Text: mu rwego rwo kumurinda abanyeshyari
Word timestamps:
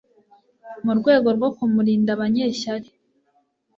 mu 0.85 0.93
rwego 0.99 1.27
rwo 1.37 1.49
kumurinda 1.55 2.09
abanyeshyari 2.15 2.89